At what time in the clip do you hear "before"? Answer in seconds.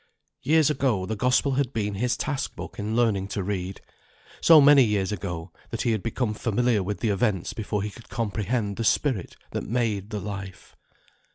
7.53-7.83